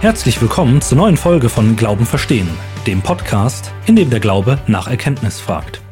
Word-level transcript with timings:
Herzlich 0.00 0.40
willkommen 0.40 0.80
zur 0.80 0.96
neuen 0.96 1.16
Folge 1.16 1.48
von 1.48 1.74
Glauben 1.74 2.06
verstehen, 2.06 2.48
dem 2.86 3.02
Podcast, 3.02 3.72
in 3.86 3.96
dem 3.96 4.10
der 4.10 4.20
Glaube 4.20 4.60
nach 4.68 4.86
Erkenntnis 4.86 5.40
fragt. 5.40 5.82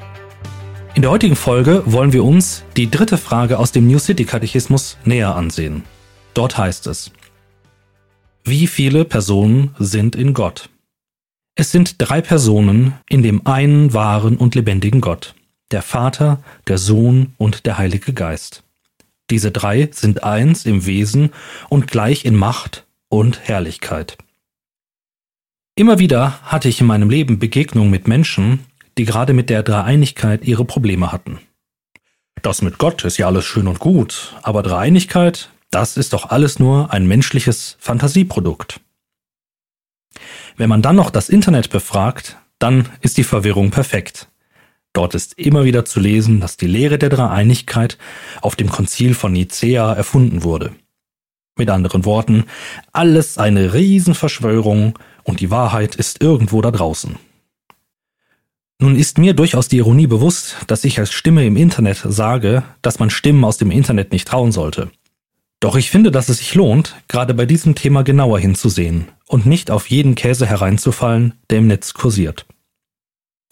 In 0.95 1.03
der 1.03 1.11
heutigen 1.11 1.35
Folge 1.35 1.83
wollen 1.87 2.13
wir 2.13 2.23
uns 2.23 2.63
die 2.77 2.89
dritte 2.89 3.19
Frage 3.19 3.59
aus 3.59 3.73
dem 3.73 3.89
New 3.89 3.99
City 3.99 4.25
Katechismus 4.25 4.97
näher 5.05 5.35
ansehen. 5.35 5.83
Dort 6.35 6.57
heißt 6.57 6.87
es, 6.87 7.11
wie 8.45 8.69
viele 8.69 9.05
Personen 9.05 9.75
sind 9.81 10.15
in 10.15 10.35
Gott? 10.35 10.71
Es 11.57 11.73
sind 11.73 11.97
drei 11.99 12.21
Personen 12.21 12.95
in 13.09 13.25
dem 13.25 13.45
einen 13.45 13.93
wahren 13.93 14.37
und 14.37 14.55
lebendigen 14.55 15.01
Gott, 15.01 15.35
der 15.73 15.83
Vater, 15.83 16.39
der 16.69 16.79
Sohn 16.79 17.35
und 17.39 17.67
der 17.67 17.77
Heilige 17.77 18.13
Geist. 18.13 18.63
Diese 19.31 19.51
drei 19.51 19.89
sind 19.91 20.23
eins 20.23 20.65
im 20.65 20.87
Wesen 20.87 21.31
und 21.69 21.89
gleich 21.89 22.25
in 22.25 22.37
Macht 22.37 22.86
und 23.17 23.49
Herrlichkeit. 23.49 24.19
Immer 25.75 25.99
wieder 25.99 26.43
hatte 26.43 26.69
ich 26.69 26.83
in 26.83 26.87
meinem 26.87 27.09
Leben 27.09 27.39
Begegnungen 27.39 27.91
mit 27.91 28.07
Menschen, 28.07 28.67
die 28.99 29.07
gerade 29.07 29.33
mit 29.33 29.49
der 29.49 29.63
Dreieinigkeit 29.63 30.45
ihre 30.45 30.67
Probleme 30.67 31.13
hatten. 31.13 31.39
Das 32.43 32.61
mit 32.61 32.77
Gott 32.77 33.05
ist 33.05 33.17
ja 33.17 33.27
alles 33.27 33.47
schön 33.47 33.69
und 33.69 33.79
gut, 33.79 34.35
aber 34.43 34.63
Dreieinigkeit, 34.63 35.49
das 35.71 35.97
ist 35.97 36.13
doch 36.13 36.29
alles 36.29 36.59
nur 36.59 36.93
ein 36.93 37.07
menschliches 37.07 37.79
Fantasieprodukt. 37.81 38.81
Wenn 40.59 40.69
man 40.69 40.83
dann 40.83 40.97
noch 40.97 41.11
das 41.11 41.31
Internet 41.31 41.71
befragt, 41.71 42.37
dann 42.59 42.91
ist 43.01 43.17
die 43.17 43.25
Verwirrung 43.25 43.71
perfekt. 43.71 44.29
Dort 44.93 45.15
ist 45.15 45.39
immer 45.39 45.65
wieder 45.65 45.87
zu 45.87 46.01
lesen, 46.01 46.41
dass 46.41 46.59
die 46.59 46.67
Lehre 46.67 46.99
der 46.99 47.09
Dreieinigkeit 47.09 47.97
auf 48.43 48.57
dem 48.57 48.69
Konzil 48.69 49.15
von 49.15 49.33
Nicea 49.33 49.95
erfunden 49.95 50.43
wurde. 50.43 50.75
Mit 51.59 51.71
anderen 51.71 52.05
Worten, 52.05 52.45
alles 52.93 53.39
eine 53.39 53.73
Riesenverschwörung 53.73 54.99
und 55.25 55.41
die 55.41 55.51
Wahrheit 55.51 55.95
ist 55.95 56.23
irgendwo 56.23 56.61
da 56.61 56.71
draußen. 56.71 57.17
Nun 58.79 58.95
ist 58.95 59.17
mir 59.17 59.33
durchaus 59.33 59.69
die 59.69 59.79
Ironie 59.79 60.07
bewusst, 60.07 60.57
dass 60.67 60.85
ich 60.85 60.99
als 60.99 61.13
Stimme 61.13 61.47
im 61.47 61.57
Internet 61.57 62.05
sage, 62.05 62.63
dass 62.83 62.99
man 62.99 63.09
Stimmen 63.09 63.43
aus 63.43 63.57
dem 63.57 63.71
Internet 63.71 64.13
nicht 64.13 64.29
trauen 64.29 64.53
sollte. 64.53 64.91
Doch 65.61 65.77
ich 65.77 65.91
finde, 65.91 66.11
dass 66.11 66.29
es 66.29 66.39
sich 66.39 66.55
lohnt, 66.55 66.95
gerade 67.09 67.33
bei 67.33 67.47
diesem 67.47 67.75
Thema 67.75 68.05
genauer 68.05 68.39
hinzusehen 68.39 69.09
und 69.27 69.47
nicht 69.47 69.71
auf 69.71 69.89
jeden 69.89 70.15
Käse 70.15 70.47
hereinzufallen, 70.47 71.33
der 71.49 71.59
im 71.59 71.69
Netz 71.69 71.95
kursiert. 71.95 72.45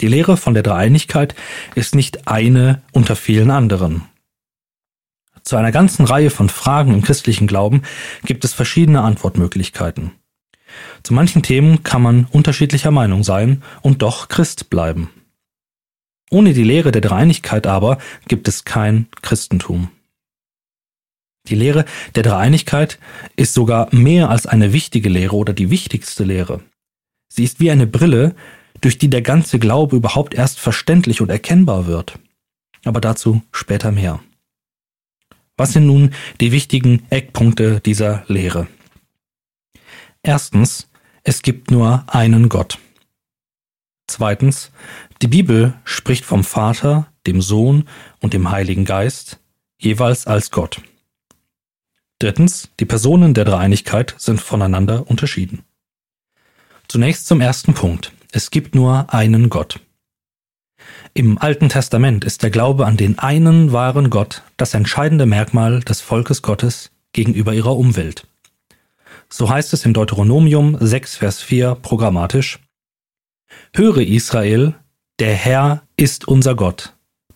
Die 0.01 0.07
Lehre 0.07 0.37
von 0.37 0.53
der 0.53 0.61
Dreieinigkeit 0.61 1.33
ist 1.73 1.95
nicht 1.95 2.27
eine 2.27 2.83
unter 2.91 3.15
vielen 3.15 3.49
anderen. 3.49 4.03
Zu 5.45 5.57
einer 5.57 5.71
ganzen 5.71 6.05
Reihe 6.05 6.31
von 6.31 6.49
Fragen 6.49 6.91
im 6.91 7.03
christlichen 7.03 7.45
Glauben 7.45 7.83
gibt 8.23 8.43
es 8.43 8.53
verschiedene 8.53 9.01
Antwortmöglichkeiten. 9.01 10.11
Zu 11.03 11.13
manchen 11.13 11.43
Themen 11.43 11.83
kann 11.83 12.01
man 12.01 12.25
unterschiedlicher 12.25 12.89
Meinung 12.89 13.23
sein 13.23 13.61
und 13.81 14.01
doch 14.01 14.27
Christ 14.27 14.71
bleiben. 14.71 15.11
Ohne 16.31 16.53
die 16.53 16.63
Lehre 16.63 16.91
der 16.91 17.01
Dreieinigkeit 17.01 17.67
aber 17.67 17.99
gibt 18.27 18.47
es 18.47 18.65
kein 18.65 19.07
Christentum. 19.21 19.89
Die 21.47 21.55
Lehre 21.55 21.85
der 22.15 22.23
Dreieinigkeit 22.23 22.97
ist 23.35 23.53
sogar 23.53 23.93
mehr 23.93 24.31
als 24.31 24.47
eine 24.47 24.73
wichtige 24.73 25.09
Lehre 25.09 25.35
oder 25.35 25.53
die 25.53 25.69
wichtigste 25.69 26.23
Lehre. 26.23 26.61
Sie 27.31 27.43
ist 27.43 27.59
wie 27.59 27.69
eine 27.69 27.85
Brille, 27.85 28.35
durch 28.81 28.97
die 28.97 29.11
der 29.11 29.21
ganze 29.21 29.59
Glaube 29.59 29.95
überhaupt 29.95 30.33
erst 30.33 30.59
verständlich 30.59 31.21
und 31.21 31.29
erkennbar 31.29 31.85
wird. 31.85 32.17
Aber 32.83 32.99
dazu 32.99 33.43
später 33.51 33.91
mehr. 33.91 34.19
Was 35.57 35.73
sind 35.73 35.85
nun 35.85 36.13
die 36.41 36.51
wichtigen 36.51 37.05
Eckpunkte 37.09 37.79
dieser 37.79 38.25
Lehre? 38.27 38.67
Erstens, 40.21 40.89
es 41.23 41.41
gibt 41.41 41.71
nur 41.71 42.03
einen 42.07 42.49
Gott. 42.49 42.77
Zweitens, 44.07 44.71
die 45.21 45.27
Bibel 45.27 45.73
spricht 45.83 46.25
vom 46.25 46.43
Vater, 46.43 47.07
dem 47.25 47.41
Sohn 47.41 47.87
und 48.19 48.33
dem 48.33 48.51
Heiligen 48.51 48.85
Geist 48.85 49.39
jeweils 49.77 50.27
als 50.27 50.51
Gott. 50.51 50.81
Drittens, 52.19 52.69
die 52.79 52.85
Personen 52.85 53.33
der 53.33 53.45
Dreieinigkeit 53.45 54.15
sind 54.17 54.41
voneinander 54.41 55.09
unterschieden. 55.09 55.63
Zunächst 56.87 57.27
zum 57.27 57.41
ersten 57.41 57.73
Punkt. 57.73 58.13
Es 58.31 58.51
gibt 58.51 58.75
nur 58.75 59.13
einen 59.13 59.49
Gott. 59.49 59.79
Im 61.13 61.37
Alten 61.37 61.69
Testament 61.69 62.25
ist 62.25 62.43
der 62.43 62.49
Glaube 62.49 62.85
an 62.85 62.97
den 62.97 63.19
einen 63.19 63.71
wahren 63.71 64.09
Gott 64.09 64.43
das 64.57 64.73
entscheidende 64.73 65.25
Merkmal 65.25 65.79
des 65.81 66.01
Volkes 66.01 66.41
Gottes 66.41 66.91
gegenüber 67.13 67.53
ihrer 67.53 67.75
Umwelt. 67.75 68.27
So 69.29 69.49
heißt 69.49 69.73
es 69.73 69.85
in 69.85 69.93
Deuteronomium 69.93 70.77
6, 70.79 71.17
Vers 71.17 71.41
4 71.41 71.75
programmatisch 71.75 72.59
Höre 73.73 73.99
Israel, 73.99 74.75
der 75.19 75.33
Herr 75.33 75.83
ist 75.97 76.27
unser 76.27 76.55
Gott, 76.55 76.93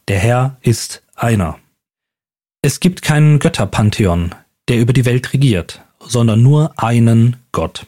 der 0.08 0.20
Herr 0.20 0.58
ist 0.62 1.04
einer. 1.16 1.60
Es 2.62 2.80
gibt 2.80 3.02
keinen 3.02 3.40
Götterpantheon, 3.40 4.36
der 4.68 4.80
über 4.80 4.94
die 4.94 5.06
Welt 5.06 5.34
regiert, 5.34 5.82
sondern 6.00 6.42
nur 6.42 6.74
einen 6.78 7.38
Gott. 7.52 7.86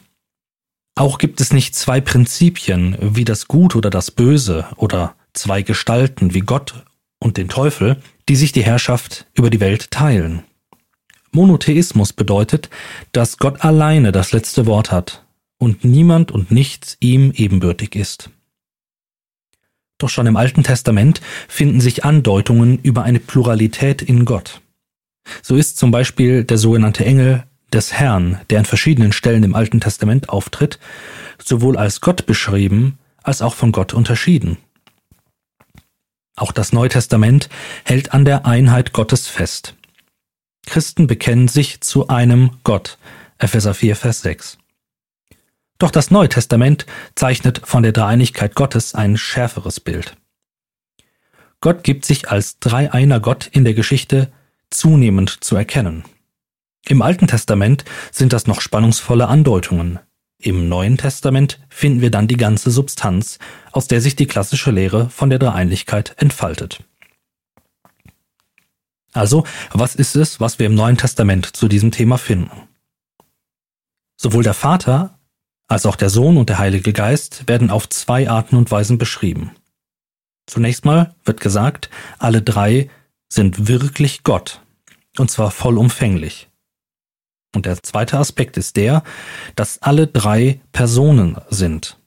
Auch 0.94 1.18
gibt 1.18 1.40
es 1.40 1.52
nicht 1.52 1.74
zwei 1.74 2.00
Prinzipien 2.00 2.96
wie 3.00 3.24
das 3.24 3.48
Gut 3.48 3.76
oder 3.76 3.90
das 3.90 4.10
Böse 4.10 4.66
oder 4.76 5.14
zwei 5.32 5.62
Gestalten 5.62 6.34
wie 6.34 6.40
Gott 6.40 6.84
und 7.18 7.36
den 7.36 7.48
Teufel, 7.48 7.96
die 8.28 8.36
sich 8.36 8.52
die 8.52 8.64
Herrschaft 8.64 9.26
über 9.34 9.50
die 9.50 9.60
Welt 9.60 9.90
teilen. 9.90 10.42
Monotheismus 11.30 12.12
bedeutet, 12.12 12.68
dass 13.12 13.38
Gott 13.38 13.64
alleine 13.64 14.12
das 14.12 14.32
letzte 14.32 14.66
Wort 14.66 14.92
hat 14.92 15.24
und 15.58 15.84
niemand 15.84 16.30
und 16.30 16.50
nichts 16.50 16.96
ihm 17.00 17.32
ebenbürtig 17.34 17.96
ist. 17.96 18.30
Doch 19.98 20.08
schon 20.08 20.26
im 20.26 20.36
Alten 20.36 20.64
Testament 20.64 21.20
finden 21.48 21.80
sich 21.80 22.04
Andeutungen 22.04 22.78
über 22.82 23.04
eine 23.04 23.20
Pluralität 23.20 24.02
in 24.02 24.24
Gott. 24.24 24.60
So 25.42 25.56
ist 25.56 25.78
zum 25.78 25.90
Beispiel 25.90 26.44
der 26.44 26.58
sogenannte 26.58 27.04
Engel 27.04 27.44
des 27.72 27.92
Herrn, 27.92 28.40
der 28.50 28.58
an 28.58 28.64
verschiedenen 28.64 29.12
Stellen 29.12 29.44
im 29.44 29.54
Alten 29.54 29.80
Testament 29.80 30.28
auftritt, 30.28 30.78
sowohl 31.42 31.76
als 31.76 32.00
Gott 32.00 32.26
beschrieben 32.26 32.98
als 33.22 33.40
auch 33.40 33.54
von 33.54 33.72
Gott 33.72 33.94
unterschieden. 33.94 34.58
Auch 36.42 36.50
das 36.50 36.72
Neue 36.72 36.88
Testament 36.88 37.48
hält 37.84 38.12
an 38.12 38.24
der 38.24 38.46
Einheit 38.46 38.92
Gottes 38.92 39.28
fest. 39.28 39.76
Christen 40.66 41.06
bekennen 41.06 41.46
sich 41.46 41.82
zu 41.82 42.08
einem 42.08 42.58
Gott. 42.64 42.98
Epheser 43.38 43.74
4, 43.74 43.94
Vers 43.94 44.22
6. 44.22 44.58
Doch 45.78 45.92
das 45.92 46.10
Neue 46.10 46.28
Testament 46.28 46.84
zeichnet 47.14 47.60
von 47.64 47.84
der 47.84 47.92
Dreieinigkeit 47.92 48.56
Gottes 48.56 48.96
ein 48.96 49.16
schärferes 49.16 49.78
Bild. 49.78 50.16
Gott 51.60 51.84
gibt 51.84 52.04
sich 52.04 52.28
als 52.28 52.58
dreieiner 52.58 53.20
Gott 53.20 53.46
in 53.46 53.62
der 53.62 53.74
Geschichte 53.74 54.32
zunehmend 54.68 55.44
zu 55.44 55.54
erkennen. 55.54 56.02
Im 56.88 57.02
Alten 57.02 57.28
Testament 57.28 57.84
sind 58.10 58.32
das 58.32 58.48
noch 58.48 58.60
spannungsvolle 58.60 59.28
Andeutungen, 59.28 60.00
im 60.42 60.68
Neuen 60.68 60.98
Testament 60.98 61.60
finden 61.68 62.00
wir 62.00 62.10
dann 62.10 62.28
die 62.28 62.36
ganze 62.36 62.70
Substanz, 62.70 63.38
aus 63.70 63.88
der 63.88 64.00
sich 64.00 64.16
die 64.16 64.26
klassische 64.26 64.70
Lehre 64.70 65.08
von 65.10 65.30
der 65.30 65.38
Dreieinigkeit 65.38 66.14
entfaltet. 66.18 66.84
Also, 69.12 69.44
was 69.72 69.94
ist 69.94 70.16
es, 70.16 70.40
was 70.40 70.58
wir 70.58 70.66
im 70.66 70.74
Neuen 70.74 70.96
Testament 70.96 71.54
zu 71.54 71.68
diesem 71.68 71.90
Thema 71.90 72.18
finden? 72.18 72.68
Sowohl 74.16 74.42
der 74.42 74.54
Vater 74.54 75.18
als 75.68 75.86
auch 75.86 75.96
der 75.96 76.10
Sohn 76.10 76.36
und 76.36 76.48
der 76.48 76.58
Heilige 76.58 76.92
Geist 76.92 77.48
werden 77.48 77.70
auf 77.70 77.88
zwei 77.88 78.28
Arten 78.28 78.56
und 78.56 78.70
Weisen 78.70 78.98
beschrieben. 78.98 79.52
Zunächst 80.46 80.84
mal 80.84 81.14
wird 81.24 81.40
gesagt, 81.40 81.88
alle 82.18 82.42
drei 82.42 82.90
sind 83.28 83.68
wirklich 83.68 84.22
Gott, 84.22 84.60
und 85.18 85.30
zwar 85.30 85.50
vollumfänglich. 85.50 86.48
Und 87.54 87.66
der 87.66 87.82
zweite 87.82 88.18
Aspekt 88.18 88.56
ist 88.56 88.76
der, 88.76 89.02
dass 89.56 89.80
alle 89.82 90.06
drei 90.06 90.60
Personen 90.72 91.36
sind. 91.50 91.98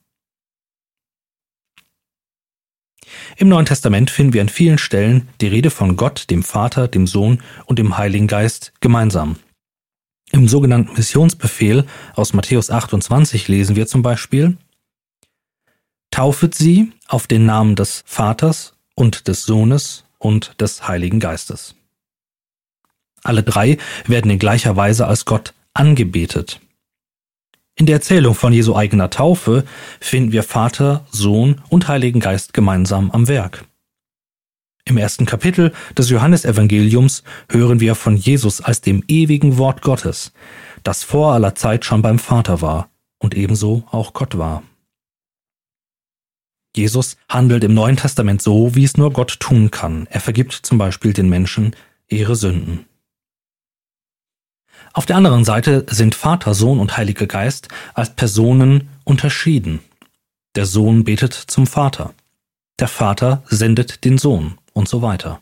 Im 3.37 3.49
Neuen 3.49 3.65
Testament 3.65 4.09
finden 4.09 4.33
wir 4.33 4.41
an 4.41 4.49
vielen 4.49 4.77
Stellen 4.77 5.29
die 5.41 5.47
Rede 5.47 5.69
von 5.69 5.95
Gott, 5.95 6.29
dem 6.29 6.43
Vater, 6.43 6.87
dem 6.87 7.07
Sohn 7.07 7.41
und 7.65 7.79
dem 7.79 7.97
Heiligen 7.97 8.27
Geist 8.27 8.73
gemeinsam. 8.81 9.37
Im 10.31 10.47
sogenannten 10.47 10.93
Missionsbefehl 10.93 11.85
aus 12.15 12.33
Matthäus 12.33 12.69
28 12.69 13.47
lesen 13.47 13.75
wir 13.75 13.87
zum 13.87 14.01
Beispiel, 14.01 14.57
Taufet 16.11 16.55
sie 16.55 16.93
auf 17.07 17.27
den 17.27 17.45
Namen 17.45 17.75
des 17.75 18.03
Vaters 18.05 18.73
und 18.95 19.27
des 19.27 19.43
Sohnes 19.43 20.05
und 20.17 20.59
des 20.61 20.87
Heiligen 20.87 21.19
Geistes. 21.19 21.75
Alle 23.25 23.43
drei 23.43 23.77
werden 24.05 24.29
in 24.29 24.39
gleicher 24.39 24.75
Weise 24.75 25.07
als 25.07 25.25
Gott 25.25 25.53
angebetet. 25.73 26.61
In 27.75 27.87
der 27.87 27.95
Erzählung 27.95 28.35
von 28.35 28.53
Jesu 28.53 28.75
eigener 28.75 29.09
Taufe 29.09 29.65
finden 29.99 30.31
wir 30.31 30.43
Vater, 30.43 31.05
Sohn 31.11 31.61
und 31.69 31.87
Heiligen 31.87 32.19
Geist 32.19 32.53
gemeinsam 32.53 33.11
am 33.11 33.27
Werk. 33.27 33.65
Im 34.85 34.97
ersten 34.97 35.25
Kapitel 35.25 35.73
des 35.97 36.11
Johannesevangeliums 36.11 37.23
hören 37.49 37.79
wir 37.79 37.95
von 37.95 38.15
Jesus 38.15 38.61
als 38.61 38.81
dem 38.81 39.03
ewigen 39.07 39.57
Wort 39.57 39.81
Gottes, 39.81 40.31
das 40.83 41.03
vor 41.03 41.33
aller 41.33 41.55
Zeit 41.55 41.83
schon 41.83 42.03
beim 42.03 42.19
Vater 42.19 42.61
war 42.61 42.89
und 43.17 43.35
ebenso 43.35 43.83
auch 43.89 44.13
Gott 44.13 44.37
war. 44.37 44.61
Jesus 46.75 47.17
handelt 47.27 47.63
im 47.63 47.73
Neuen 47.73 47.97
Testament 47.97 48.41
so, 48.41 48.75
wie 48.75 48.83
es 48.83 48.97
nur 48.97 49.11
Gott 49.11 49.39
tun 49.39 49.71
kann. 49.71 50.07
Er 50.11 50.21
vergibt 50.21 50.53
zum 50.53 50.77
Beispiel 50.77 51.13
den 51.13 51.29
Menschen 51.29 51.75
ihre 52.07 52.35
Sünden. 52.35 52.85
Auf 54.95 55.05
der 55.05 55.17
anderen 55.17 55.43
Seite 55.43 55.85
sind 55.89 56.15
Vater, 56.15 56.53
Sohn 56.53 56.79
und 56.79 56.95
Heiliger 56.95 57.27
Geist 57.27 57.67
als 57.93 58.15
Personen 58.15 58.87
unterschieden. 59.03 59.81
Der 60.55 60.65
Sohn 60.65 61.03
betet 61.03 61.33
zum 61.33 61.67
Vater. 61.67 62.13
Der 62.79 62.87
Vater 62.87 63.43
sendet 63.49 64.05
den 64.05 64.17
Sohn 64.17 64.57
und 64.71 64.87
so 64.87 65.01
weiter. 65.01 65.41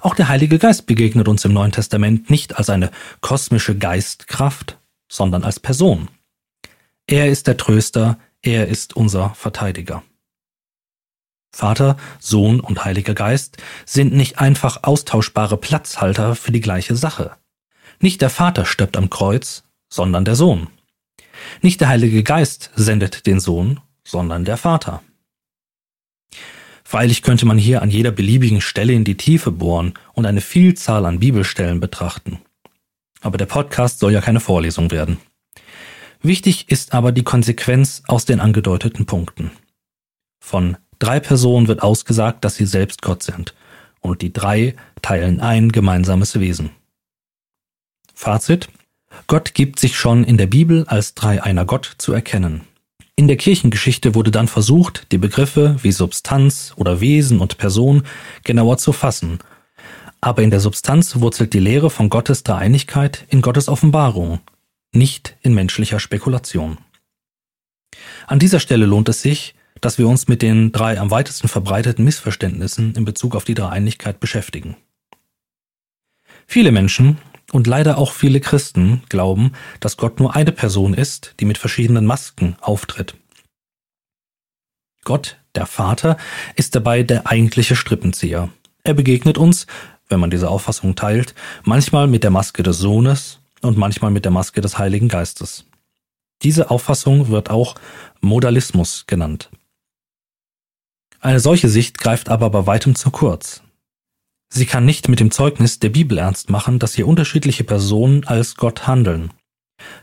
Auch 0.00 0.14
der 0.14 0.28
Heilige 0.28 0.58
Geist 0.58 0.86
begegnet 0.86 1.28
uns 1.28 1.44
im 1.44 1.52
Neuen 1.52 1.70
Testament 1.70 2.30
nicht 2.30 2.56
als 2.56 2.70
eine 2.70 2.90
kosmische 3.20 3.76
Geistkraft, 3.76 4.78
sondern 5.10 5.44
als 5.44 5.60
Person. 5.60 6.08
Er 7.06 7.28
ist 7.28 7.46
der 7.46 7.58
Tröster, 7.58 8.18
er 8.40 8.68
ist 8.68 8.96
unser 8.96 9.34
Verteidiger. 9.34 10.02
Vater, 11.54 11.98
Sohn 12.20 12.60
und 12.60 12.86
Heiliger 12.86 13.12
Geist 13.12 13.58
sind 13.84 14.14
nicht 14.14 14.38
einfach 14.38 14.82
austauschbare 14.84 15.58
Platzhalter 15.58 16.34
für 16.36 16.52
die 16.52 16.62
gleiche 16.62 16.96
Sache. 16.96 17.36
Nicht 18.00 18.20
der 18.22 18.30
Vater 18.30 18.64
stirbt 18.64 18.96
am 18.96 19.10
Kreuz, 19.10 19.64
sondern 19.88 20.24
der 20.24 20.36
Sohn. 20.36 20.68
Nicht 21.62 21.80
der 21.80 21.88
Heilige 21.88 22.22
Geist 22.22 22.70
sendet 22.74 23.26
den 23.26 23.40
Sohn, 23.40 23.80
sondern 24.04 24.44
der 24.44 24.56
Vater. 24.56 25.02
Freilich 26.84 27.22
könnte 27.22 27.44
man 27.44 27.58
hier 27.58 27.82
an 27.82 27.90
jeder 27.90 28.10
beliebigen 28.10 28.60
Stelle 28.60 28.94
in 28.94 29.04
die 29.04 29.16
Tiefe 29.16 29.52
bohren 29.52 29.94
und 30.14 30.24
eine 30.24 30.40
Vielzahl 30.40 31.04
an 31.04 31.18
Bibelstellen 31.18 31.80
betrachten. 31.80 32.38
Aber 33.20 33.36
der 33.36 33.46
Podcast 33.46 33.98
soll 33.98 34.12
ja 34.12 34.20
keine 34.20 34.40
Vorlesung 34.40 34.90
werden. 34.90 35.18
Wichtig 36.22 36.70
ist 36.70 36.94
aber 36.94 37.12
die 37.12 37.24
Konsequenz 37.24 38.02
aus 38.08 38.24
den 38.24 38.40
angedeuteten 38.40 39.06
Punkten. 39.06 39.50
Von 40.40 40.76
drei 40.98 41.20
Personen 41.20 41.68
wird 41.68 41.82
ausgesagt, 41.82 42.44
dass 42.44 42.56
sie 42.56 42.66
selbst 42.66 43.02
Gott 43.02 43.22
sind, 43.22 43.54
und 44.00 44.22
die 44.22 44.32
drei 44.32 44.74
teilen 45.02 45.40
ein 45.40 45.70
gemeinsames 45.70 46.40
Wesen. 46.40 46.70
Fazit 48.18 48.68
Gott 49.28 49.54
gibt 49.54 49.78
sich 49.78 49.96
schon 49.96 50.24
in 50.24 50.38
der 50.38 50.48
Bibel 50.48 50.84
als 50.88 51.14
Dreieiner 51.14 51.64
Gott 51.64 51.94
zu 51.98 52.12
erkennen. 52.12 52.62
In 53.14 53.28
der 53.28 53.36
Kirchengeschichte 53.36 54.16
wurde 54.16 54.32
dann 54.32 54.48
versucht, 54.48 55.12
die 55.12 55.18
Begriffe 55.18 55.76
wie 55.82 55.92
Substanz 55.92 56.72
oder 56.74 57.00
Wesen 57.00 57.38
und 57.38 57.58
Person 57.58 58.02
genauer 58.42 58.76
zu 58.78 58.92
fassen. 58.92 59.38
Aber 60.20 60.42
in 60.42 60.50
der 60.50 60.58
Substanz 60.58 61.20
wurzelt 61.20 61.54
die 61.54 61.60
Lehre 61.60 61.90
von 61.90 62.08
Gottes 62.08 62.42
Dreieinigkeit 62.42 63.24
in 63.28 63.40
Gottes 63.40 63.68
Offenbarung, 63.68 64.40
nicht 64.92 65.36
in 65.42 65.54
menschlicher 65.54 66.00
Spekulation. 66.00 66.78
An 68.26 68.40
dieser 68.40 68.58
Stelle 68.58 68.86
lohnt 68.86 69.08
es 69.08 69.22
sich, 69.22 69.54
dass 69.80 69.96
wir 69.96 70.08
uns 70.08 70.26
mit 70.26 70.42
den 70.42 70.72
drei 70.72 70.98
am 70.98 71.12
weitesten 71.12 71.46
verbreiteten 71.46 72.04
Missverständnissen 72.04 72.96
in 72.96 73.04
Bezug 73.04 73.36
auf 73.36 73.44
die 73.44 73.54
Dreieinigkeit 73.54 74.18
beschäftigen. 74.18 74.76
Viele 76.48 76.72
Menschen 76.72 77.18
und 77.52 77.66
leider 77.66 77.98
auch 77.98 78.12
viele 78.12 78.40
Christen 78.40 79.02
glauben, 79.08 79.52
dass 79.80 79.96
Gott 79.96 80.20
nur 80.20 80.36
eine 80.36 80.52
Person 80.52 80.94
ist, 80.94 81.34
die 81.40 81.44
mit 81.44 81.58
verschiedenen 81.58 82.06
Masken 82.06 82.56
auftritt. 82.60 83.14
Gott, 85.04 85.38
der 85.54 85.66
Vater, 85.66 86.16
ist 86.56 86.74
dabei 86.74 87.02
der 87.02 87.26
eigentliche 87.26 87.76
Strippenzieher. 87.76 88.50
Er 88.84 88.94
begegnet 88.94 89.38
uns, 89.38 89.66
wenn 90.08 90.20
man 90.20 90.30
diese 90.30 90.50
Auffassung 90.50 90.94
teilt, 90.94 91.34
manchmal 91.64 92.06
mit 92.06 92.24
der 92.24 92.30
Maske 92.30 92.62
des 92.62 92.78
Sohnes 92.78 93.40
und 93.62 93.78
manchmal 93.78 94.10
mit 94.10 94.24
der 94.24 94.32
Maske 94.32 94.60
des 94.60 94.78
Heiligen 94.78 95.08
Geistes. 95.08 95.64
Diese 96.42 96.70
Auffassung 96.70 97.28
wird 97.28 97.50
auch 97.50 97.74
Modalismus 98.20 99.04
genannt. 99.06 99.50
Eine 101.20 101.40
solche 101.40 101.68
Sicht 101.68 101.98
greift 101.98 102.28
aber 102.28 102.50
bei 102.50 102.66
weitem 102.66 102.94
zu 102.94 103.10
kurz. 103.10 103.62
Sie 104.48 104.66
kann 104.66 104.84
nicht 104.84 105.08
mit 105.08 105.20
dem 105.20 105.30
Zeugnis 105.30 105.78
der 105.78 105.90
Bibel 105.90 106.18
ernst 106.18 106.50
machen, 106.50 106.78
dass 106.78 106.94
hier 106.94 107.06
unterschiedliche 107.06 107.64
Personen 107.64 108.24
als 108.24 108.56
Gott 108.56 108.86
handeln. 108.86 109.32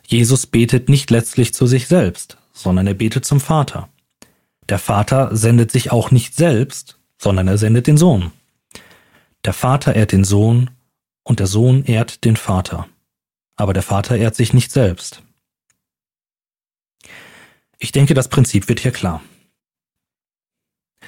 Jesus 0.05 0.45
betet 0.45 0.87
nicht 0.87 1.09
letztlich 1.11 1.53
zu 1.53 1.67
sich 1.67 1.87
selbst, 1.87 2.37
sondern 2.53 2.87
er 2.87 2.93
betet 2.93 3.25
zum 3.25 3.39
Vater. 3.39 3.89
Der 4.69 4.79
Vater 4.79 5.35
sendet 5.35 5.71
sich 5.71 5.91
auch 5.91 6.11
nicht 6.11 6.35
selbst, 6.35 6.99
sondern 7.17 7.47
er 7.47 7.57
sendet 7.57 7.87
den 7.87 7.97
Sohn. 7.97 8.31
Der 9.43 9.53
Vater 9.53 9.95
ehrt 9.95 10.11
den 10.11 10.23
Sohn 10.23 10.71
und 11.23 11.39
der 11.39 11.47
Sohn 11.47 11.83
ehrt 11.85 12.23
den 12.23 12.35
Vater. 12.35 12.87
Aber 13.55 13.73
der 13.73 13.83
Vater 13.83 14.17
ehrt 14.17 14.35
sich 14.35 14.53
nicht 14.53 14.71
selbst. 14.71 15.21
Ich 17.77 17.91
denke, 17.91 18.13
das 18.13 18.29
Prinzip 18.29 18.67
wird 18.67 18.79
hier 18.79 18.91
klar. 18.91 19.21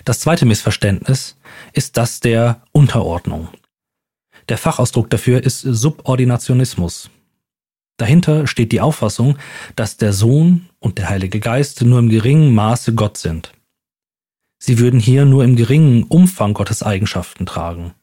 Das 0.05 0.19
zweite 0.19 0.45
Missverständnis 0.45 1.37
ist 1.73 1.97
das 1.97 2.19
der 2.19 2.61
Unterordnung. 2.71 3.49
Der 4.49 4.57
Fachausdruck 4.57 5.09
dafür 5.09 5.43
ist 5.43 5.61
Subordinationismus. 5.61 7.09
Dahinter 7.97 8.47
steht 8.47 8.71
die 8.71 8.81
Auffassung, 8.81 9.37
dass 9.75 9.97
der 9.97 10.13
Sohn 10.13 10.69
und 10.79 10.99
der 10.99 11.09
Heilige 11.09 11.39
Geist 11.39 11.81
nur 11.81 11.99
im 11.99 12.09
geringen 12.09 12.53
Maße 12.53 12.93
Gott 12.93 13.17
sind. 13.17 13.51
Sie 14.59 14.79
würden 14.79 14.99
hier 14.99 15.25
nur 15.25 15.43
im 15.43 15.55
geringen 15.55 16.03
Umfang 16.03 16.53
Gottes 16.53 16.83
Eigenschaften 16.83 17.45
tragen, 17.45 17.93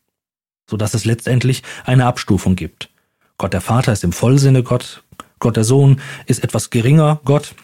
so 0.69 0.77
dass 0.77 0.95
es 0.95 1.05
letztendlich 1.05 1.63
eine 1.85 2.07
Abstufung 2.07 2.57
gibt. 2.57 2.91
Gott 3.39 3.53
der 3.53 3.61
Vater 3.61 3.93
ist 3.93 4.05
im 4.05 4.13
Vollsinne 4.13 4.63
Gott, 4.63 5.03
Gott 5.39 5.57
der 5.57 5.65
Sohn 5.65 6.01
ist 6.27 6.45
etwas 6.45 6.71
geringer 6.71 7.21
Gott 7.25 7.55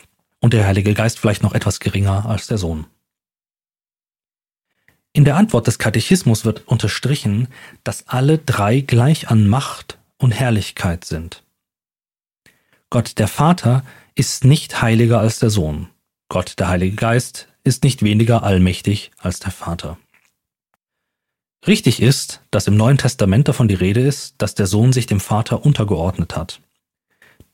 und 0.41 0.53
der 0.53 0.67
Heilige 0.67 0.94
Geist 0.94 1.19
vielleicht 1.19 1.43
noch 1.43 1.55
etwas 1.55 1.81
geringer 1.81 2.26
als 2.26 2.47
der 2.47 2.59
Sohn. 2.59 2.87
In 5.12 5.25
der 5.25 5.37
Antwort 5.37 5.67
des 5.67 5.79
Katechismus 5.79 6.45
wird 6.45 6.69
unterstrichen, 6.69 7.49
dass 7.83 8.07
alle 8.07 8.39
drei 8.39 8.81
gleich 8.81 9.29
an 9.29 9.49
Macht 9.49 9.99
und 10.19 10.31
Herrlichkeit 10.31 11.05
sind. 11.05 11.43
Gott 12.91 13.19
der 13.19 13.29
Vater 13.29 13.85
ist 14.15 14.45
nicht 14.45 14.83
heiliger 14.83 15.21
als 15.21 15.41
der 15.41 15.51
Sohn. 15.51 15.89
Gott 16.29 16.59
der 16.59 16.69
Heilige 16.69 16.95
Geist 16.95 17.49
ist 17.65 17.83
nicht 17.83 18.03
weniger 18.03 18.45
allmächtig 18.45 19.11
als 19.19 19.41
der 19.41 19.51
Vater. 19.51 19.99
Richtig 21.67 22.01
ist, 22.01 22.41
dass 22.51 22.69
im 22.69 22.77
Neuen 22.77 22.97
Testament 22.97 23.49
davon 23.49 23.69
die 23.69 23.75
Rede 23.75 24.00
ist, 24.00 24.37
dass 24.38 24.55
der 24.55 24.67
Sohn 24.67 24.93
sich 24.93 25.07
dem 25.07 25.21
Vater 25.21 25.64
untergeordnet 25.64 26.37
hat. 26.37 26.61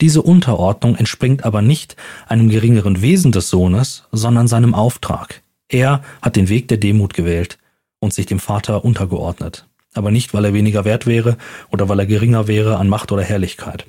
Diese 0.01 0.23
Unterordnung 0.23 0.95
entspringt 0.95 1.45
aber 1.45 1.63
nicht 1.63 1.97
einem 2.29 2.51
geringeren 2.51 3.01
Wesen 3.01 3.33
des 3.33 3.49
Sohnes, 3.49 4.05
sondern 4.13 4.47
seinem 4.47 4.75
Auftrag. 4.75 5.43
Er 5.69 6.03
hat 6.23 6.37
den 6.37 6.49
Weg 6.49 6.69
der 6.69 6.79
Demut 6.79 7.15
gewählt 7.15 7.59
und 7.99 8.15
sich 8.15 8.27
dem 8.27 8.39
Vater 8.39 8.85
untergeordnet, 8.85 9.67
aber 9.95 10.11
nicht, 10.11 10.35
weil 10.35 10.45
er 10.45 10.55
weniger 10.55 10.85
wert 10.85 11.07
wäre 11.07 11.37
oder 11.71 11.89
weil 11.89 11.99
er 11.99 12.07
geringer 12.07 12.47
wäre 12.47 12.77
an 12.77 12.89
Macht 12.89 13.11
oder 13.13 13.23
Herrlichkeit. 13.23 13.87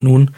Nun, 0.00 0.32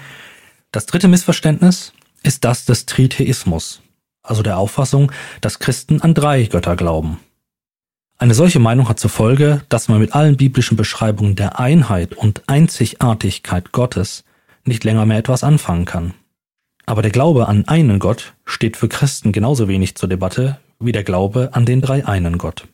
das 0.73 0.87
dritte 0.87 1.09
Missverständnis 1.09 1.93
ist 2.23 2.45
das 2.45 2.65
des 2.65 2.87
Tritheismus, 2.87 3.83
also 4.23 4.43
der 4.43 4.59
Auffassung, 4.59 5.11
dass 5.41 5.59
Christen 5.59 6.01
an 6.01 6.15
drei 6.15 6.45
Götter 6.45 6.77
glauben. 6.77 7.19
Eine 8.17 8.35
solche 8.35 8.59
Meinung 8.59 8.89
hat 8.89 9.01
zur 9.01 9.11
Folge, 9.11 9.63
dass 9.71 9.89
man 9.89 9.99
mit 9.99 10.15
allen 10.15 10.37
biblischen 10.37 10.77
Beschreibungen 10.77 11.37
der 11.37 11.59
Einheit 11.59 12.13
und 12.13 12.43
Einzigartigkeit 12.49 13.73
Gottes 13.73 14.25
nicht 14.65 14.85
länger 14.85 15.07
mehr 15.07 15.19
etwas 15.19 15.43
anfangen 15.43 15.87
kann. 15.87 16.15
Aber 16.91 17.03
der 17.03 17.13
Glaube 17.13 17.47
an 17.47 17.69
einen 17.69 18.01
Gott 18.01 18.35
steht 18.45 18.77
für 18.77 18.89
Christen 18.89 19.31
genauso 19.31 19.69
wenig 19.69 19.95
zur 19.95 20.09
Debatte 20.09 20.59
wie 20.81 20.91
der 20.91 21.05
Glaube 21.05 21.51
an 21.53 21.65
den 21.65 21.81
dreieinen 21.81 22.37
Gott. 22.37 22.67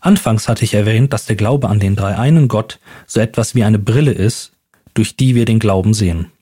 Anfangs 0.00 0.48
hatte 0.48 0.64
ich 0.64 0.74
erwähnt, 0.74 1.12
dass 1.12 1.26
der 1.26 1.36
Glaube 1.36 1.68
an 1.68 1.78
den 1.78 1.94
dreieinen 1.94 2.48
Gott 2.48 2.80
so 3.06 3.20
etwas 3.20 3.54
wie 3.54 3.62
eine 3.62 3.78
Brille 3.78 4.10
ist, 4.10 4.50
durch 4.94 5.14
die 5.14 5.36
wir 5.36 5.44
den 5.44 5.60
Glauben 5.60 5.94
sehen. 5.94 6.32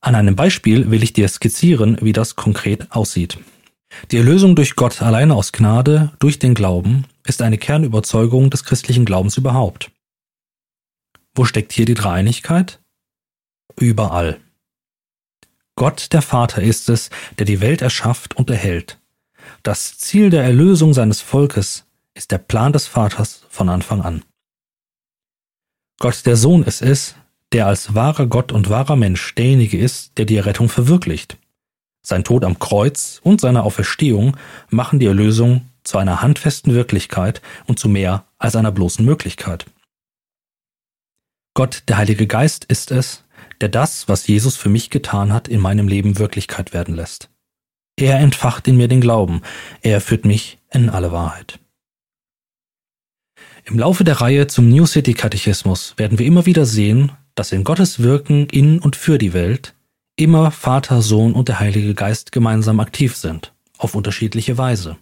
An 0.00 0.14
einem 0.14 0.36
Beispiel 0.36 0.88
will 0.88 1.02
ich 1.02 1.12
dir 1.12 1.26
skizzieren, 1.26 1.98
wie 2.00 2.12
das 2.12 2.36
konkret 2.36 2.92
aussieht. 2.92 3.38
Die 4.12 4.18
Erlösung 4.18 4.54
durch 4.54 4.76
Gott 4.76 5.02
alleine 5.02 5.34
aus 5.34 5.50
Gnade, 5.50 6.12
durch 6.20 6.38
den 6.38 6.54
Glauben, 6.54 7.06
ist 7.26 7.42
eine 7.42 7.58
Kernüberzeugung 7.58 8.50
des 8.50 8.62
christlichen 8.62 9.04
Glaubens 9.04 9.36
überhaupt. 9.36 9.90
Wo 11.34 11.44
steckt 11.44 11.72
hier 11.72 11.86
die 11.86 11.94
Dreieinigkeit? 11.94 12.78
Überall. 13.76 14.40
Gott 15.76 16.12
der 16.12 16.22
Vater 16.22 16.62
ist 16.62 16.88
es, 16.88 17.10
der 17.38 17.46
die 17.46 17.60
Welt 17.60 17.82
erschafft 17.82 18.36
und 18.36 18.50
erhält. 18.50 18.98
Das 19.62 19.98
Ziel 19.98 20.30
der 20.30 20.42
Erlösung 20.42 20.92
seines 20.92 21.20
Volkes 21.20 21.84
ist 22.14 22.32
der 22.32 22.38
Plan 22.38 22.72
des 22.72 22.86
Vaters 22.86 23.44
von 23.48 23.68
Anfang 23.68 24.02
an. 24.02 24.24
Gott 26.00 26.26
der 26.26 26.36
Sohn 26.36 26.62
ist 26.64 26.82
es, 26.82 27.14
der 27.52 27.66
als 27.66 27.94
wahrer 27.94 28.26
Gott 28.26 28.52
und 28.52 28.70
wahrer 28.70 28.96
Mensch 28.96 29.34
derjenige 29.34 29.78
ist, 29.78 30.18
der 30.18 30.24
die 30.24 30.36
Errettung 30.36 30.68
verwirklicht. 30.68 31.38
Sein 32.02 32.24
Tod 32.24 32.44
am 32.44 32.58
Kreuz 32.58 33.20
und 33.22 33.40
seine 33.40 33.62
Auferstehung 33.62 34.36
machen 34.70 34.98
die 34.98 35.06
Erlösung 35.06 35.68
zu 35.82 35.98
einer 35.98 36.22
handfesten 36.22 36.74
Wirklichkeit 36.74 37.42
und 37.66 37.78
zu 37.78 37.88
mehr 37.88 38.24
als 38.38 38.56
einer 38.56 38.72
bloßen 38.72 39.04
Möglichkeit. 39.04 39.66
Gott, 41.54 41.82
der 41.88 41.96
Heilige 41.96 42.26
Geist 42.26 42.64
ist 42.66 42.90
es, 42.90 43.24
der 43.60 43.68
das, 43.68 44.08
was 44.08 44.26
Jesus 44.26 44.56
für 44.56 44.68
mich 44.68 44.90
getan 44.90 45.32
hat, 45.32 45.48
in 45.48 45.60
meinem 45.60 45.88
Leben 45.88 46.18
Wirklichkeit 46.18 46.72
werden 46.72 46.94
lässt. 46.94 47.30
Er 47.96 48.18
entfacht 48.20 48.68
in 48.68 48.76
mir 48.76 48.88
den 48.88 49.00
Glauben, 49.00 49.42
er 49.82 50.00
führt 50.00 50.24
mich 50.24 50.58
in 50.70 50.88
alle 50.88 51.10
Wahrheit. 51.10 51.58
Im 53.64 53.78
Laufe 53.78 54.04
der 54.04 54.20
Reihe 54.20 54.46
zum 54.46 54.68
New 54.68 54.86
City 54.86 55.14
Katechismus 55.14 55.94
werden 55.96 56.18
wir 56.18 56.26
immer 56.26 56.46
wieder 56.46 56.64
sehen, 56.64 57.12
dass 57.34 57.52
in 57.52 57.64
Gottes 57.64 58.02
Wirken 58.02 58.46
in 58.46 58.78
und 58.78 58.96
für 58.96 59.18
die 59.18 59.32
Welt 59.32 59.74
immer 60.16 60.50
Vater, 60.50 61.02
Sohn 61.02 61.34
und 61.34 61.48
der 61.48 61.60
Heilige 61.60 61.94
Geist 61.94 62.32
gemeinsam 62.32 62.80
aktiv 62.80 63.16
sind, 63.16 63.52
auf 63.76 63.94
unterschiedliche 63.94 64.58
Weise. 64.58 64.96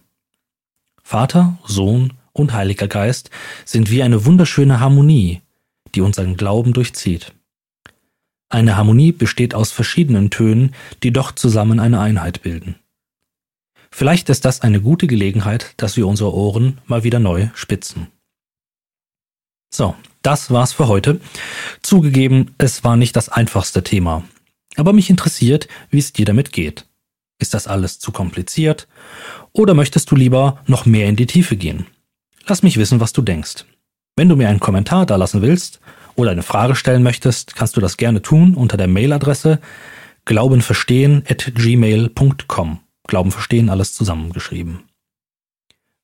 Vater, 1.01 1.57
Sohn 1.65 2.13
und 2.33 2.53
Heiliger 2.53 2.87
Geist 2.87 3.29
sind 3.63 3.89
wie 3.89 4.03
eine 4.03 4.25
wunderschöne 4.25 4.79
Harmonie, 4.79 5.41
die 5.95 6.01
unseren 6.01 6.35
Glauben 6.35 6.73
durchzieht. 6.73 7.33
Eine 8.49 8.77
Harmonie 8.77 9.11
besteht 9.11 9.53
aus 9.53 9.71
verschiedenen 9.71 10.29
Tönen, 10.29 10.73
die 11.03 11.11
doch 11.11 11.33
zusammen 11.33 11.79
eine 11.79 11.99
Einheit 11.99 12.43
bilden. 12.43 12.75
Vielleicht 13.91 14.29
ist 14.29 14.45
das 14.45 14.61
eine 14.61 14.81
gute 14.81 15.07
Gelegenheit, 15.07 15.73
dass 15.77 15.97
wir 15.97 16.07
unsere 16.07 16.33
Ohren 16.33 16.79
mal 16.85 17.03
wieder 17.03 17.19
neu 17.19 17.49
spitzen. 17.55 18.07
So, 19.73 19.95
das 20.21 20.49
war's 20.51 20.73
für 20.73 20.87
heute. 20.87 21.19
Zugegeben, 21.81 22.55
es 22.57 22.83
war 22.83 22.95
nicht 22.95 23.15
das 23.15 23.29
einfachste 23.29 23.83
Thema. 23.83 24.23
Aber 24.75 24.93
mich 24.93 25.09
interessiert, 25.09 25.67
wie 25.89 25.99
es 25.99 26.13
dir 26.13 26.25
damit 26.25 26.51
geht. 26.51 26.85
Ist 27.39 27.53
das 27.53 27.67
alles 27.67 27.99
zu 27.99 28.11
kompliziert? 28.11 28.87
Oder 29.51 29.73
möchtest 29.73 30.09
du 30.11 30.15
lieber 30.15 30.61
noch 30.67 30.85
mehr 30.85 31.07
in 31.07 31.15
die 31.15 31.27
Tiefe 31.27 31.57
gehen? 31.57 31.85
Lass 32.45 32.63
mich 32.63 32.77
wissen, 32.77 32.99
was 32.99 33.13
du 33.13 33.21
denkst. 33.21 33.65
Wenn 34.15 34.29
du 34.29 34.35
mir 34.35 34.49
einen 34.49 34.59
Kommentar 34.59 35.05
da 35.05 35.17
lassen 35.17 35.41
willst 35.41 35.79
oder 36.17 36.31
eine 36.31 36.43
Frage 36.43 36.75
stellen 36.75 37.03
möchtest, 37.03 37.55
kannst 37.55 37.77
du 37.77 37.81
das 37.81 37.95
gerne 37.95 38.21
tun 38.21 38.55
unter 38.55 38.75
der 38.75 38.89
Mailadresse 38.89 39.59
glaubenverstehen@gmail.com. 40.25 42.79
Glauben 43.07 43.31
verstehen 43.31 43.69
alles 43.69 43.93
zusammengeschrieben. 43.93 44.81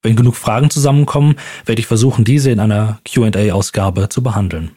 Wenn 0.02 0.16
genug 0.16 0.36
Fragen 0.36 0.70
zusammenkommen, 0.70 1.36
werde 1.66 1.82
ich 1.82 1.88
versuchen, 1.88 2.24
diese 2.24 2.52
in 2.52 2.62
einer 2.62 3.00
QA-Ausgabe 3.06 4.08
zu 4.10 4.24
behandeln. 4.24 4.72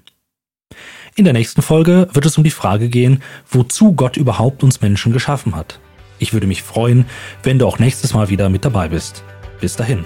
In 1.15 1.25
der 1.25 1.33
nächsten 1.33 1.63
Folge 1.63 2.09
wird 2.13 2.27
es 2.27 2.37
um 2.37 2.45
die 2.45 2.51
Frage 2.51 2.89
gehen, 2.89 3.23
wozu 3.49 3.95
Gott 3.95 4.17
überhaupt 4.17 4.63
uns 4.63 4.81
Menschen 4.81 5.13
geschaffen 5.13 5.55
hat. 5.55 5.81
Ich 6.19 6.33
würde 6.33 6.47
mich 6.47 6.63
freuen, 6.63 7.07
wenn 7.43 7.59
du 7.59 7.67
auch 7.67 7.79
nächstes 7.79 8.15
Mal 8.15 8.29
wieder 8.29 8.49
mit 8.49 8.65
dabei 8.65 8.89
bist. 8.89 9.23
Bis 9.61 9.77
dahin. 9.77 10.05